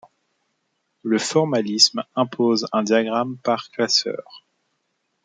Le 1.03 1.19
formalisme 1.19 2.03
impose 2.15 2.67
un 2.73 2.81
diagramme 2.81 3.37
par 3.43 3.69
classeur. 3.69 4.43